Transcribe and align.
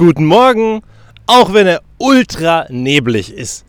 Guten 0.00 0.24
Morgen, 0.24 0.80
auch 1.26 1.52
wenn 1.52 1.66
er 1.66 1.82
ultra 1.98 2.64
neblig 2.70 3.34
ist. 3.34 3.66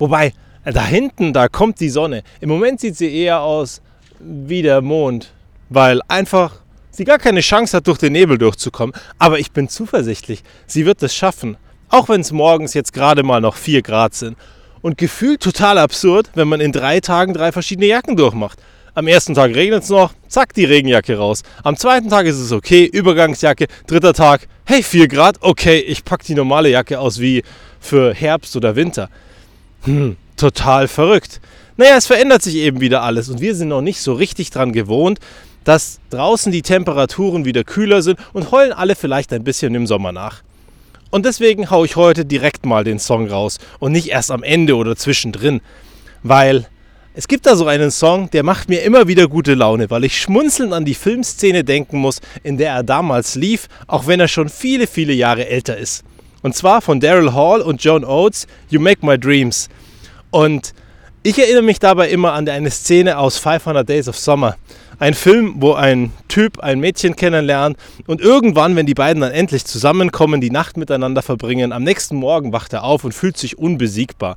Wobei, 0.00 0.32
da 0.64 0.84
hinten, 0.84 1.32
da 1.32 1.46
kommt 1.46 1.78
die 1.78 1.88
Sonne. 1.88 2.24
Im 2.40 2.48
Moment 2.48 2.80
sieht 2.80 2.96
sie 2.96 3.14
eher 3.14 3.42
aus 3.42 3.80
wie 4.18 4.62
der 4.62 4.80
Mond, 4.80 5.32
weil 5.68 6.00
einfach 6.08 6.56
sie 6.90 7.04
gar 7.04 7.18
keine 7.18 7.42
Chance 7.42 7.76
hat, 7.76 7.86
durch 7.86 7.98
den 7.98 8.14
Nebel 8.14 8.38
durchzukommen. 8.38 8.92
Aber 9.20 9.38
ich 9.38 9.52
bin 9.52 9.68
zuversichtlich, 9.68 10.42
sie 10.66 10.84
wird 10.84 11.00
es 11.04 11.14
schaffen. 11.14 11.56
Auch 11.90 12.08
wenn 12.08 12.22
es 12.22 12.32
morgens 12.32 12.74
jetzt 12.74 12.92
gerade 12.92 13.22
mal 13.22 13.40
noch 13.40 13.54
4 13.54 13.82
Grad 13.82 14.16
sind. 14.16 14.36
Und 14.82 14.98
gefühlt 14.98 15.40
total 15.40 15.78
absurd, 15.78 16.30
wenn 16.34 16.48
man 16.48 16.60
in 16.60 16.72
drei 16.72 16.98
Tagen 16.98 17.34
drei 17.34 17.52
verschiedene 17.52 17.86
Jacken 17.86 18.16
durchmacht. 18.16 18.58
Am 18.98 19.06
ersten 19.06 19.34
Tag 19.34 19.54
regnet 19.54 19.84
es 19.84 19.90
noch, 19.90 20.12
zack, 20.26 20.54
die 20.54 20.64
Regenjacke 20.64 21.16
raus. 21.16 21.44
Am 21.62 21.76
zweiten 21.76 22.08
Tag 22.08 22.26
ist 22.26 22.40
es 22.40 22.50
okay, 22.50 22.84
Übergangsjacke. 22.84 23.68
Dritter 23.86 24.12
Tag, 24.12 24.48
hey, 24.64 24.82
4 24.82 25.06
Grad, 25.06 25.36
okay, 25.40 25.78
ich 25.78 26.04
packe 26.04 26.24
die 26.24 26.34
normale 26.34 26.68
Jacke 26.68 26.98
aus 26.98 27.20
wie 27.20 27.44
für 27.78 28.12
Herbst 28.12 28.56
oder 28.56 28.74
Winter. 28.74 29.08
Hm, 29.82 30.16
total 30.36 30.88
verrückt. 30.88 31.40
Naja, 31.76 31.96
es 31.96 32.08
verändert 32.08 32.42
sich 32.42 32.56
eben 32.56 32.80
wieder 32.80 33.04
alles 33.04 33.28
und 33.28 33.40
wir 33.40 33.54
sind 33.54 33.68
noch 33.68 33.82
nicht 33.82 34.00
so 34.00 34.14
richtig 34.14 34.50
dran 34.50 34.72
gewohnt, 34.72 35.20
dass 35.62 36.00
draußen 36.10 36.50
die 36.50 36.62
Temperaturen 36.62 37.44
wieder 37.44 37.62
kühler 37.62 38.02
sind 38.02 38.18
und 38.32 38.50
heulen 38.50 38.72
alle 38.72 38.96
vielleicht 38.96 39.32
ein 39.32 39.44
bisschen 39.44 39.76
im 39.76 39.86
Sommer 39.86 40.10
nach. 40.10 40.42
Und 41.10 41.24
deswegen 41.24 41.70
haue 41.70 41.86
ich 41.86 41.94
heute 41.94 42.24
direkt 42.24 42.66
mal 42.66 42.82
den 42.82 42.98
Song 42.98 43.28
raus 43.28 43.58
und 43.78 43.92
nicht 43.92 44.08
erst 44.08 44.32
am 44.32 44.42
Ende 44.42 44.74
oder 44.74 44.96
zwischendrin, 44.96 45.60
weil 46.24 46.66
es 47.18 47.26
gibt 47.26 47.46
da 47.46 47.56
so 47.56 47.66
einen 47.66 47.90
Song, 47.90 48.30
der 48.30 48.44
macht 48.44 48.68
mir 48.68 48.82
immer 48.82 49.08
wieder 49.08 49.26
gute 49.26 49.54
Laune, 49.54 49.90
weil 49.90 50.04
ich 50.04 50.20
schmunzelnd 50.20 50.72
an 50.72 50.84
die 50.84 50.94
Filmszene 50.94 51.64
denken 51.64 51.98
muss, 51.98 52.20
in 52.44 52.58
der 52.58 52.70
er 52.70 52.84
damals 52.84 53.34
lief, 53.34 53.66
auch 53.88 54.06
wenn 54.06 54.20
er 54.20 54.28
schon 54.28 54.48
viele, 54.48 54.86
viele 54.86 55.12
Jahre 55.12 55.48
älter 55.48 55.76
ist. 55.76 56.04
Und 56.42 56.54
zwar 56.54 56.80
von 56.80 57.00
Daryl 57.00 57.34
Hall 57.34 57.60
und 57.60 57.82
Joan 57.82 58.04
Oates, 58.04 58.46
You 58.70 58.78
Make 58.78 59.04
My 59.04 59.18
Dreams. 59.18 59.68
Und 60.30 60.74
ich 61.24 61.36
erinnere 61.40 61.62
mich 61.62 61.80
dabei 61.80 62.08
immer 62.08 62.34
an 62.34 62.48
eine 62.48 62.70
Szene 62.70 63.18
aus 63.18 63.36
500 63.36 63.88
Days 63.88 64.08
of 64.08 64.16
Summer. 64.16 64.56
Ein 65.00 65.14
Film, 65.14 65.56
wo 65.56 65.72
ein 65.72 66.12
Typ 66.28 66.60
ein 66.60 66.78
Mädchen 66.78 67.16
kennenlernt 67.16 67.76
und 68.06 68.20
irgendwann, 68.20 68.76
wenn 68.76 68.86
die 68.86 68.94
beiden 68.94 69.22
dann 69.22 69.32
endlich 69.32 69.64
zusammenkommen, 69.64 70.40
die 70.40 70.52
Nacht 70.52 70.76
miteinander 70.76 71.22
verbringen, 71.22 71.72
am 71.72 71.82
nächsten 71.82 72.14
Morgen 72.14 72.52
wacht 72.52 72.72
er 72.74 72.84
auf 72.84 73.02
und 73.02 73.12
fühlt 73.12 73.36
sich 73.36 73.58
unbesiegbar 73.58 74.36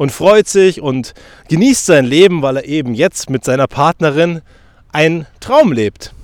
und 0.00 0.12
freut 0.12 0.48
sich 0.48 0.80
und 0.80 1.12
genießt 1.50 1.84
sein 1.84 2.06
Leben, 2.06 2.40
weil 2.40 2.56
er 2.56 2.64
eben 2.64 2.94
jetzt 2.94 3.28
mit 3.28 3.44
seiner 3.44 3.66
Partnerin 3.66 4.40
einen 4.92 5.26
Traum 5.40 5.72
lebt. 5.72 6.14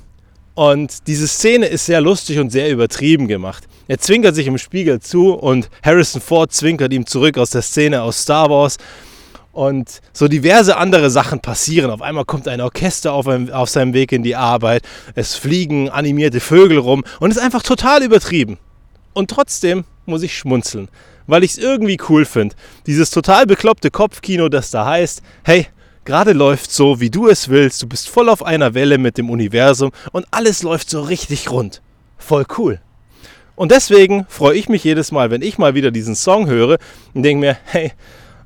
Und 0.55 1.07
diese 1.07 1.29
Szene 1.29 1.67
ist 1.67 1.85
sehr 1.85 2.01
lustig 2.01 2.39
und 2.39 2.49
sehr 2.49 2.71
übertrieben 2.71 3.29
gemacht. 3.29 3.65
Er 3.87 3.99
zwinkert 3.99 4.35
sich 4.35 4.47
im 4.47 4.57
Spiegel 4.57 5.01
zu 5.01 5.35
und 5.35 5.69
Harrison 5.83 6.23
Ford 6.23 6.55
zwinkert 6.55 6.91
ihm 6.95 7.05
zurück 7.05 7.37
aus 7.37 7.51
der 7.51 7.61
Szene 7.61 8.01
aus 8.01 8.23
Star 8.23 8.49
Wars. 8.49 8.79
Und 9.53 10.01
so 10.15 10.27
diverse 10.27 10.79
andere 10.79 11.11
Sachen 11.11 11.41
passieren. 11.41 11.91
Auf 11.91 12.01
einmal 12.01 12.25
kommt 12.25 12.49
ein 12.49 12.63
Orchester 12.63 13.13
auf, 13.13 13.29
einem, 13.29 13.51
auf 13.51 13.69
seinem 13.69 13.93
Weg 13.93 14.11
in 14.11 14.23
die 14.23 14.37
Arbeit. 14.37 14.85
Es 15.15 15.35
fliegen 15.35 15.91
animierte 15.91 16.41
Vögel 16.41 16.79
rum 16.79 17.05
und 17.21 17.31
es 17.31 17.37
ist 17.37 17.43
einfach 17.43 17.63
total 17.63 18.03
übertrieben. 18.03 18.57
Und 19.13 19.31
trotzdem 19.31 19.85
muss 20.07 20.23
ich 20.23 20.35
schmunzeln, 20.35 20.89
weil 21.27 21.45
ich 21.45 21.53
es 21.53 21.59
irgendwie 21.59 21.99
cool 22.09 22.25
finde. 22.25 22.55
Dieses 22.87 23.11
total 23.11 23.47
bekloppte 23.47 23.91
Kopfkino, 23.91 24.49
das 24.49 24.71
da 24.71 24.87
heißt, 24.87 25.23
hey, 25.45 25.67
gerade 26.05 26.33
läuft 26.33 26.73
so, 26.73 27.01
wie 27.01 27.11
du 27.11 27.29
es 27.29 27.49
willst, 27.49 27.83
du 27.83 27.89
bist 27.89 28.09
voll 28.09 28.29
auf 28.29 28.45
einer 28.45 28.75
Welle 28.75 28.99
mit 28.99 29.19
dem 29.19 29.31
Universum 29.31 29.91
und 30.13 30.27
alles 30.31 30.63
läuft 30.63 30.91
so 30.91 31.03
richtig 31.03 31.51
rund. 31.51 31.83
Voll 32.19 32.45
cool. 32.59 32.81
Und 33.57 33.73
deswegen 33.73 34.27
freue 34.29 34.57
ich 34.57 34.69
mich 34.69 34.85
jedes 34.85 35.13
Mal, 35.13 35.31
wenn 35.31 35.43
ich 35.43 35.59
mal 35.59 35.75
wieder 35.75 35.91
diesen 35.91 36.15
Song 36.15 36.47
höre 36.47 36.79
und 37.15 37.23
denke 37.23 37.41
mir, 37.41 37.57
hey, 37.65 37.93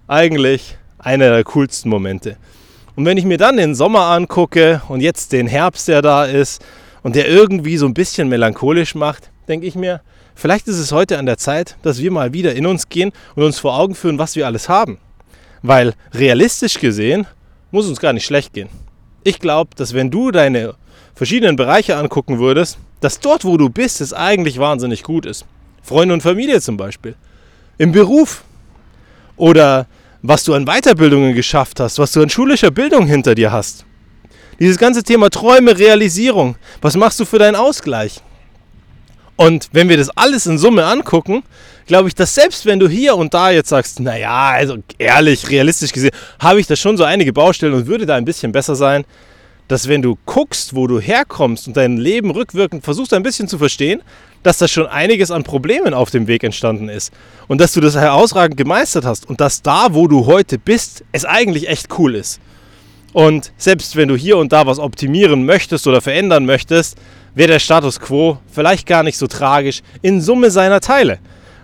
eigentlich 0.07 0.77
einer 0.99 1.31
der 1.31 1.45
coolsten 1.45 1.89
Momente. 1.89 2.37
Und 2.97 3.07
wenn 3.07 3.17
ich 3.17 3.25
mir 3.25 3.39
dann 3.39 3.57
den 3.57 3.75
Sommer 3.75 4.07
angucke 4.07 4.83
und 4.89 5.01
jetzt 5.01 5.33
den 5.33 5.47
Herbst, 5.47 5.89
der 5.89 6.03
da 6.03 6.25
ist 6.25 6.63
und 7.03 7.17
der 7.17 7.29
irgendwie 7.29 7.77
so 7.77 7.87
ein 7.87 7.95
bisschen 7.95 8.29
melancholisch 8.29 8.95
macht, 8.95 9.31
denke 9.49 9.67
ich 9.67 9.75
mir, 9.75 10.01
Vielleicht 10.35 10.69
ist 10.69 10.79
es 10.79 10.93
heute 10.93 11.19
an 11.19 11.27
der 11.27 11.39
Zeit, 11.39 11.77
dass 11.83 11.99
wir 11.99 12.11
mal 12.11 12.33
wieder 12.33 12.55
in 12.55 12.67
uns 12.67 12.89
gehen 12.89 13.13
und 13.35 13.43
uns 13.43 13.59
vor 13.59 13.79
Augen 13.79 13.95
führen, 13.95 14.19
was 14.19 14.37
wir 14.37 14.47
alles 14.47 14.69
haben. 14.69 14.99
Weil 15.63 15.95
realistisch 16.15 16.79
gesehen 16.79 17.27
muss 17.71 17.89
uns 17.89 18.01
gar 18.01 18.13
nicht 18.13 18.25
schlecht 18.25 18.53
gehen. 18.53 18.69
Ich 19.23 19.39
glaube, 19.39 19.71
dass 19.77 19.95
wenn 19.95 20.11
du 20.11 20.31
deine 20.31 20.75
verschiedenen 21.15 21.57
Bereiche 21.57 21.97
angucken 21.97 22.39
würdest, 22.39 22.79
dass 23.01 23.21
dort, 23.21 23.45
wo 23.45 23.57
du 23.57 23.69
bist, 23.69 24.01
es 24.01 24.13
eigentlich 24.13 24.59
wahnsinnig 24.59 25.03
gut 25.03 25.27
ist. 25.27 25.45
Freunde 25.83 26.15
und 26.15 26.23
Familie 26.23 26.61
zum 26.61 26.77
Beispiel. 26.77 27.15
Im 27.79 27.93
Beruf. 27.93 28.45
Oder 29.37 29.87
was 30.23 30.45
du 30.45 30.55
an 30.55 30.67
Weiterbildungen 30.67 31.35
geschafft 31.35 31.81
hast, 31.81 31.99
was 31.99 32.13
du 32.13 32.23
an 32.23 32.31
schulischer 32.31 32.71
Bildung 32.71 33.07
hinter 33.07 33.35
dir 33.35 33.53
hast. 33.53 33.85
Dieses 34.59 34.77
ganze 34.77 35.03
Thema 35.03 35.31
Träume, 35.31 35.79
Realisierung. 35.79 36.57
Was 36.83 36.97
machst 36.97 37.19
du 37.21 37.25
für 37.25 37.39
deinen 37.39 37.57
Ausgleich? 37.57 38.21
Und 39.41 39.71
wenn 39.73 39.89
wir 39.89 39.97
das 39.97 40.11
alles 40.11 40.45
in 40.45 40.59
Summe 40.59 40.85
angucken, 40.85 41.43
glaube 41.87 42.09
ich, 42.09 42.15
dass 42.15 42.35
selbst 42.35 42.67
wenn 42.67 42.79
du 42.79 42.91
hier 42.91 43.17
und 43.17 43.33
da 43.33 43.51
jetzt 43.51 43.71
sagst, 43.71 43.99
naja, 43.99 44.51
also 44.51 44.77
ehrlich, 44.99 45.49
realistisch 45.49 45.93
gesehen, 45.93 46.11
habe 46.39 46.61
ich 46.61 46.67
da 46.67 46.77
schon 46.77 46.99
so 46.99 47.05
einige 47.05 47.33
Baustellen 47.33 47.73
und 47.73 47.87
würde 47.87 48.05
da 48.05 48.17
ein 48.17 48.27
bisschen 48.27 48.53
besser 48.53 48.75
sein, 48.75 49.07
dass 49.67 49.89
wenn 49.89 50.03
du 50.03 50.19
guckst, 50.27 50.75
wo 50.75 50.87
du 50.87 51.01
herkommst 51.01 51.67
und 51.69 51.79
dein 51.79 51.97
Leben 51.97 52.31
rückwirkend 52.31 52.85
versuchst 52.85 53.15
ein 53.15 53.23
bisschen 53.23 53.49
zu 53.49 53.57
verstehen, 53.57 54.03
dass 54.43 54.59
da 54.59 54.69
schon 54.69 54.87
einiges 54.87 55.31
an 55.31 55.43
Problemen 55.43 55.95
auf 55.95 56.11
dem 56.11 56.27
Weg 56.27 56.45
entstanden 56.45 56.91
ist 56.91 57.11
und 57.49 57.63
dass 57.63 57.73
du 57.73 57.81
das 57.81 57.95
herausragend 57.95 58.59
gemeistert 58.59 59.07
hast 59.07 59.27
und 59.27 59.41
dass 59.41 59.63
da, 59.63 59.95
wo 59.95 60.07
du 60.07 60.27
heute 60.27 60.59
bist, 60.59 61.03
es 61.13 61.25
eigentlich 61.25 61.67
echt 61.67 61.99
cool 61.99 62.15
ist. 62.15 62.43
Und 63.15 63.53
selbst 63.57 63.97
wenn 63.97 64.09
du 64.09 64.17
hier 64.17 64.37
und 64.37 64.53
da 64.53 64.67
was 64.67 64.79
optimieren 64.79 65.47
möchtest 65.47 65.87
oder 65.87 66.03
verändern 66.03 66.45
möchtest, 66.45 66.99
wäre 67.35 67.53
der 67.53 67.59
Status 67.59 68.01
quo 68.01 68.39
vielleicht 68.53 68.87
gar 68.87 69.03
nicht 69.03 69.19
so 69.19 69.27
tragisch 69.27 69.83
in 70.03 70.21
Summe 70.21 70.51
seiner 70.51 70.81
Teile. 70.81 71.19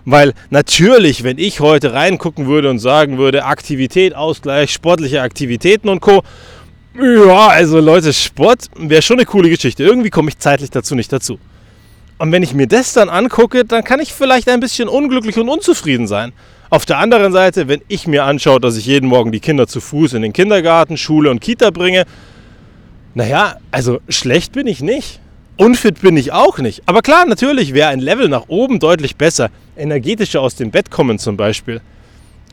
Weil 0.05 0.33
natürlich, 0.49 1.23
wenn 1.23 1.37
ich 1.37 1.59
heute 1.59 1.93
reingucken 1.93 2.47
würde 2.47 2.69
und 2.69 2.79
sagen 2.79 3.17
würde, 3.17 3.43
Aktivität, 3.43 4.15
Ausgleich, 4.15 4.71
sportliche 4.71 5.21
Aktivitäten 5.21 5.89
und 5.89 5.99
Co. 5.99 6.23
Ja, 6.97 7.47
also 7.47 7.79
Leute, 7.81 8.13
Sport 8.13 8.67
wäre 8.77 9.01
schon 9.01 9.17
eine 9.17 9.25
coole 9.25 9.49
Geschichte. 9.49 9.83
Irgendwie 9.83 10.09
komme 10.09 10.29
ich 10.29 10.39
zeitlich 10.39 10.69
dazu 10.69 10.95
nicht 10.95 11.11
dazu. 11.11 11.39
Und 12.19 12.31
wenn 12.31 12.41
ich 12.41 12.53
mir 12.53 12.67
das 12.67 12.93
dann 12.93 13.09
angucke, 13.09 13.65
dann 13.65 13.83
kann 13.83 13.99
ich 13.99 14.13
vielleicht 14.13 14.49
ein 14.49 14.59
bisschen 14.59 14.87
unglücklich 14.87 15.37
und 15.37 15.49
unzufrieden 15.49 16.07
sein. 16.07 16.31
Auf 16.69 16.85
der 16.85 16.97
anderen 16.97 17.31
Seite, 17.31 17.67
wenn 17.67 17.81
ich 17.87 18.07
mir 18.07 18.23
anschaue, 18.23 18.59
dass 18.59 18.77
ich 18.77 18.85
jeden 18.85 19.07
Morgen 19.07 19.31
die 19.31 19.39
Kinder 19.39 19.67
zu 19.67 19.79
Fuß 19.79 20.13
in 20.13 20.21
den 20.21 20.33
Kindergarten, 20.33 20.97
Schule 20.97 21.29
und 21.29 21.39
Kita 21.39 21.69
bringe, 21.69 22.05
naja, 23.13 23.57
also 23.71 23.99
schlecht 24.09 24.53
bin 24.53 24.67
ich 24.67 24.81
nicht. 24.81 25.19
Unfit 25.57 26.01
bin 26.01 26.15
ich 26.17 26.31
auch 26.31 26.59
nicht. 26.59 26.83
Aber 26.85 27.01
klar, 27.01 27.25
natürlich 27.25 27.73
wäre 27.73 27.89
ein 27.89 27.99
Level 27.99 28.29
nach 28.29 28.43
oben 28.47 28.79
deutlich 28.79 29.15
besser. 29.15 29.49
Energetischer 29.75 30.39
aus 30.39 30.55
dem 30.55 30.69
Bett 30.69 30.91
kommen 30.91 31.17
zum 31.17 31.35
Beispiel. 31.35 31.81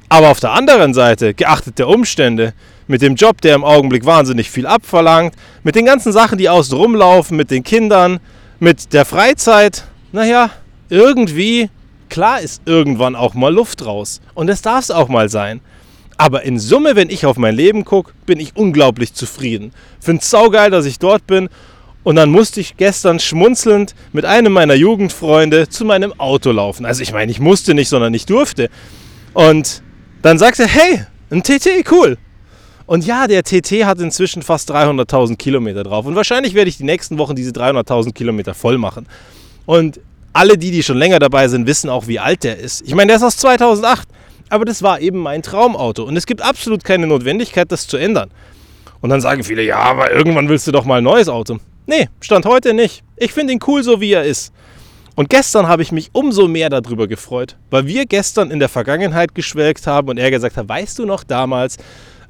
Aber 0.08 0.30
auf 0.30 0.40
der 0.40 0.52
anderen 0.52 0.94
Seite, 0.94 1.34
geachtet 1.34 1.78
der 1.78 1.88
Umstände, 1.88 2.54
mit 2.86 3.02
dem 3.02 3.14
Job, 3.14 3.40
der 3.42 3.54
im 3.54 3.64
Augenblick 3.64 4.06
wahnsinnig 4.06 4.50
viel 4.50 4.66
abverlangt, 4.66 5.34
mit 5.64 5.74
den 5.74 5.84
ganzen 5.84 6.12
Sachen, 6.12 6.38
die 6.38 6.48
außen 6.48 6.76
rumlaufen, 6.76 7.36
mit 7.36 7.50
den 7.50 7.62
Kindern, 7.62 8.20
mit 8.58 8.92
der 8.92 9.04
Freizeit, 9.04 9.84
naja, 10.12 10.50
irgendwie, 10.88 11.68
klar 12.08 12.40
ist 12.40 12.62
irgendwann 12.64 13.16
auch 13.16 13.34
mal 13.34 13.52
Luft 13.52 13.84
raus. 13.84 14.22
Und 14.34 14.48
es 14.48 14.62
darf 14.62 14.84
es 14.84 14.90
auch 14.90 15.08
mal 15.08 15.28
sein. 15.28 15.60
Aber 16.16 16.42
in 16.42 16.58
Summe, 16.58 16.96
wenn 16.96 17.10
ich 17.10 17.26
auf 17.26 17.36
mein 17.36 17.54
Leben 17.54 17.84
gucke, 17.84 18.12
bin 18.24 18.40
ich 18.40 18.56
unglaublich 18.56 19.12
zufrieden. 19.14 19.72
Finde 20.00 20.22
es 20.22 20.30
saugeil, 20.30 20.70
dass 20.70 20.86
ich 20.86 20.98
dort 20.98 21.26
bin 21.26 21.48
und 22.04 22.16
dann 22.16 22.30
musste 22.30 22.60
ich 22.60 22.76
gestern 22.76 23.18
schmunzelnd 23.18 23.94
mit 24.12 24.26
einem 24.26 24.52
meiner 24.52 24.74
Jugendfreunde 24.74 25.68
zu 25.68 25.84
meinem 25.84 26.12
Auto 26.20 26.52
laufen. 26.52 26.84
Also 26.84 27.02
ich 27.02 27.12
meine, 27.12 27.32
ich 27.32 27.40
musste 27.40 27.74
nicht, 27.74 27.88
sondern 27.88 28.12
ich 28.12 28.26
durfte. 28.26 28.68
Und 29.32 29.82
dann 30.22 30.38
sagte 30.38 30.62
er, 30.62 30.68
hey, 30.68 31.00
ein 31.30 31.42
TT, 31.42 31.90
cool. 31.90 32.18
Und 32.86 33.06
ja, 33.06 33.26
der 33.26 33.42
TT 33.42 33.86
hat 33.86 33.98
inzwischen 34.00 34.42
fast 34.42 34.70
300.000 34.70 35.36
Kilometer 35.36 35.82
drauf. 35.82 36.04
Und 36.04 36.14
wahrscheinlich 36.14 36.52
werde 36.54 36.68
ich 36.68 36.76
die 36.76 36.84
nächsten 36.84 37.16
Wochen 37.16 37.34
diese 37.34 37.52
300.000 37.52 38.12
Kilometer 38.12 38.52
voll 38.52 38.76
machen. 38.76 39.06
Und 39.64 39.98
alle 40.34 40.58
die, 40.58 40.70
die 40.70 40.82
schon 40.82 40.98
länger 40.98 41.18
dabei 41.18 41.48
sind, 41.48 41.66
wissen 41.66 41.88
auch, 41.88 42.06
wie 42.06 42.18
alt 42.18 42.44
der 42.44 42.58
ist. 42.58 42.82
Ich 42.86 42.94
meine, 42.94 43.08
der 43.08 43.16
ist 43.16 43.22
aus 43.22 43.38
2008. 43.38 44.06
Aber 44.50 44.66
das 44.66 44.82
war 44.82 45.00
eben 45.00 45.18
mein 45.20 45.42
Traumauto. 45.42 46.04
Und 46.04 46.18
es 46.18 46.26
gibt 46.26 46.42
absolut 46.42 46.84
keine 46.84 47.06
Notwendigkeit, 47.06 47.72
das 47.72 47.86
zu 47.86 47.96
ändern. 47.96 48.30
Und 49.00 49.08
dann 49.08 49.22
sagen 49.22 49.42
viele, 49.42 49.62
ja, 49.62 49.78
aber 49.78 50.12
irgendwann 50.12 50.50
willst 50.50 50.66
du 50.66 50.72
doch 50.72 50.84
mal 50.84 50.98
ein 50.98 51.04
neues 51.04 51.30
Auto. 51.30 51.58
Nee, 51.86 52.08
stand 52.20 52.46
heute 52.46 52.72
nicht. 52.72 53.02
Ich 53.16 53.32
finde 53.32 53.52
ihn 53.52 53.60
cool, 53.66 53.82
so 53.82 54.00
wie 54.00 54.12
er 54.12 54.24
ist. 54.24 54.52
Und 55.16 55.28
gestern 55.28 55.68
habe 55.68 55.82
ich 55.82 55.92
mich 55.92 56.10
umso 56.12 56.48
mehr 56.48 56.70
darüber 56.70 57.06
gefreut, 57.06 57.56
weil 57.70 57.86
wir 57.86 58.06
gestern 58.06 58.50
in 58.50 58.58
der 58.58 58.68
Vergangenheit 58.68 59.34
geschwelgt 59.34 59.86
haben 59.86 60.08
und 60.08 60.18
er 60.18 60.30
gesagt 60.30 60.56
hat, 60.56 60.68
weißt 60.68 60.98
du 60.98 61.04
noch 61.04 61.22
damals, 61.22 61.76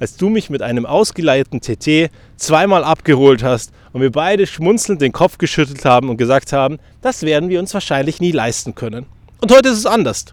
als 0.01 0.17
du 0.17 0.29
mich 0.29 0.51
mit 0.51 0.61
einem 0.61 0.85
ausgeleiteten 0.85 1.61
TT 1.61 2.11
zweimal 2.37 2.85
abgeholt 2.85 3.43
hast 3.43 3.73
und 3.93 4.03
wir 4.03 4.11
beide 4.11 4.47
schmunzelnd 4.47 5.01
den 5.01 5.13
Kopf 5.13 5.39
geschüttelt 5.39 5.85
haben 5.85 6.11
und 6.11 6.17
gesagt 6.17 6.53
haben, 6.53 6.79
das 7.01 7.23
werden 7.23 7.49
wir 7.49 7.61
uns 7.61 7.73
wahrscheinlich 7.73 8.21
nie 8.21 8.33
leisten 8.33 8.75
können. 8.75 9.07
Und 9.41 9.53
heute 9.53 9.69
ist 9.69 9.79
es 9.79 9.87
anders. 9.87 10.27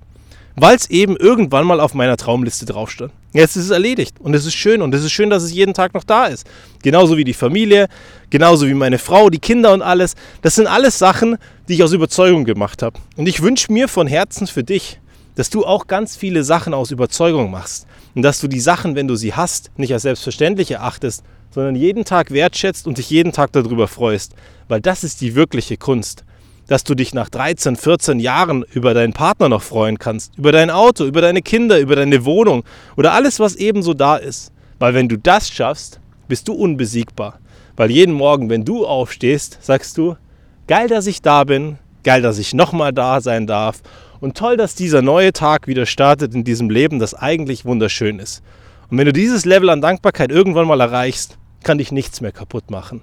Weil 0.56 0.76
es 0.76 0.90
eben 0.90 1.16
irgendwann 1.16 1.66
mal 1.66 1.80
auf 1.80 1.94
meiner 1.94 2.18
Traumliste 2.18 2.66
drauf 2.66 2.92
stand. 2.92 3.14
Jetzt 3.34 3.56
ist 3.56 3.66
es 3.66 3.70
erledigt 3.70 4.20
und 4.20 4.34
es 4.34 4.46
ist 4.46 4.56
schön 4.56 4.82
und 4.82 4.94
es 4.94 5.04
ist 5.04 5.12
schön, 5.12 5.30
dass 5.30 5.44
es 5.44 5.54
jeden 5.54 5.74
Tag 5.74 5.94
noch 5.94 6.04
da 6.04 6.26
ist. 6.26 6.46
Genauso 6.84 7.16
wie 7.16 7.24
die 7.24 7.34
Familie, 7.34 7.88
genauso 8.30 8.68
wie 8.68 8.74
meine 8.74 8.98
Frau, 8.98 9.30
die 9.30 9.40
Kinder 9.40 9.74
und 9.74 9.82
alles. 9.82 10.16
Das 10.42 10.56
sind 10.56 10.68
alles 10.68 11.00
Sachen, 11.00 11.38
die 11.68 11.76
ich 11.76 11.84
aus 11.84 11.94
Überzeugung 11.94 12.44
gemacht 12.44 12.84
habe. 12.84 13.00
Und 13.16 13.28
ich 13.28 13.42
wünsche 13.42 13.72
mir 13.72 13.88
von 13.88 14.08
Herzen 14.08 14.48
für 14.48 14.64
dich, 14.64 15.00
dass 15.36 15.50
du 15.50 15.66
auch 15.66 15.88
ganz 15.88 16.18
viele 16.18 16.44
Sachen 16.44 16.74
aus 16.74 16.92
Überzeugung 16.92 17.52
machst. 17.52 17.88
Und 18.14 18.24
dass 18.24 18.42
du 18.42 18.50
die 18.50 18.60
Sachen, 18.60 18.96
wenn 18.96 19.08
du 19.08 19.16
sie 19.16 19.34
hast, 19.34 19.72
nicht 19.78 19.94
als 19.94 20.02
selbstverständlich 20.02 20.72
erachtest, 20.72 21.24
sondern 21.52 21.76
jeden 21.76 22.04
Tag 22.04 22.32
wertschätzt 22.32 22.88
und 22.88 22.98
dich 22.98 23.10
jeden 23.10 23.32
Tag 23.32 23.54
darüber 23.54 23.88
freust. 23.88 24.34
Weil 24.68 24.82
das 24.82 25.06
ist 25.06 25.22
die 25.22 25.36
wirkliche 25.36 25.78
Kunst 25.78 26.26
dass 26.72 26.86
du 26.86 26.96
dich 26.96 27.14
nach 27.14 27.28
13, 27.28 27.76
14 27.76 28.22
Jahren 28.22 28.64
über 28.72 28.94
deinen 28.94 29.12
Partner 29.12 29.50
noch 29.50 29.62
freuen 29.62 30.00
kannst, 30.00 30.38
über 30.38 30.54
dein 30.54 30.70
Auto, 30.70 31.04
über 31.04 31.20
deine 31.20 31.42
Kinder, 31.42 31.78
über 31.82 31.98
deine 31.98 32.24
Wohnung 32.24 32.64
oder 32.96 33.12
alles, 33.12 33.42
was 33.42 33.58
ebenso 33.58 33.94
da 33.94 34.16
ist. 34.16 34.54
Weil 34.80 34.94
wenn 34.94 35.10
du 35.10 35.18
das 35.18 35.50
schaffst, 35.50 36.00
bist 36.30 36.48
du 36.48 36.54
unbesiegbar. 36.54 37.40
Weil 37.76 37.92
jeden 37.92 38.14
Morgen, 38.14 38.50
wenn 38.50 38.64
du 38.64 38.86
aufstehst, 38.86 39.58
sagst 39.60 39.98
du, 39.98 40.16
geil, 40.66 40.88
dass 40.88 41.08
ich 41.08 41.22
da 41.22 41.44
bin, 41.44 41.78
geil, 42.06 42.22
dass 42.22 42.38
ich 42.38 42.54
nochmal 42.54 42.94
da 42.94 43.20
sein 43.20 43.48
darf 43.48 43.82
und 44.22 44.38
toll, 44.38 44.56
dass 44.56 44.74
dieser 44.74 45.02
neue 45.02 45.34
Tag 45.34 45.68
wieder 45.68 45.86
startet 45.86 46.34
in 46.34 46.46
diesem 46.46 46.70
Leben, 46.70 47.00
das 47.00 47.14
eigentlich 47.14 47.66
wunderschön 47.66 48.18
ist. 48.18 48.42
Und 48.90 48.98
wenn 48.98 49.08
du 49.08 49.12
dieses 49.12 49.44
Level 49.44 49.70
an 49.72 49.82
Dankbarkeit 49.82 50.32
irgendwann 50.32 50.68
mal 50.68 50.80
erreichst, 50.80 51.38
kann 51.66 51.80
dich 51.80 51.92
nichts 51.92 52.22
mehr 52.22 52.32
kaputt 52.32 52.72
machen. 52.72 53.02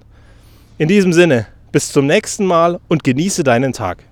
In 0.79 0.87
diesem 0.87 1.13
Sinne, 1.13 1.45
bis 1.71 1.91
zum 1.91 2.07
nächsten 2.07 2.45
Mal 2.45 2.79
und 2.87 3.03
genieße 3.03 3.43
deinen 3.43 3.73
Tag. 3.73 4.08